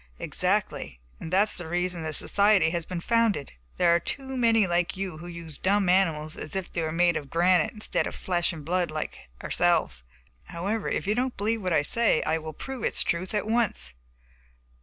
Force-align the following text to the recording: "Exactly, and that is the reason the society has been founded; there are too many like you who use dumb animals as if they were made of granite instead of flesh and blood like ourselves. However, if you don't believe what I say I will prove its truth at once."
"Exactly, 0.17 0.99
and 1.19 1.31
that 1.31 1.47
is 1.51 1.57
the 1.59 1.67
reason 1.67 2.01
the 2.01 2.11
society 2.11 2.71
has 2.71 2.87
been 2.87 3.01
founded; 3.01 3.53
there 3.77 3.93
are 3.93 3.99
too 3.99 4.35
many 4.35 4.65
like 4.65 4.97
you 4.97 5.19
who 5.19 5.27
use 5.27 5.59
dumb 5.59 5.87
animals 5.89 6.35
as 6.35 6.55
if 6.55 6.73
they 6.73 6.81
were 6.81 6.91
made 6.91 7.15
of 7.15 7.29
granite 7.29 7.71
instead 7.71 8.07
of 8.07 8.15
flesh 8.15 8.51
and 8.51 8.65
blood 8.65 8.89
like 8.89 9.29
ourselves. 9.43 10.01
However, 10.45 10.87
if 10.89 11.05
you 11.05 11.13
don't 11.13 11.37
believe 11.37 11.61
what 11.61 11.71
I 11.71 11.83
say 11.83 12.23
I 12.23 12.39
will 12.39 12.51
prove 12.53 12.83
its 12.83 13.03
truth 13.03 13.35
at 13.35 13.47
once." 13.47 13.93